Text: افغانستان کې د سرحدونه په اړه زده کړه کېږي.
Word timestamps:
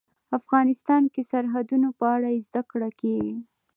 افغانستان 0.37 1.03
کې 1.13 1.21
د 1.23 1.27
سرحدونه 1.31 1.87
په 1.99 2.05
اړه 2.15 2.29
زده 2.47 2.61
کړه 2.71 2.89
کېږي. 2.99 3.35